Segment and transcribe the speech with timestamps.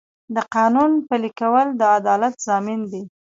[0.35, 3.03] د قانون پلي کول د عدالت ضامن دی.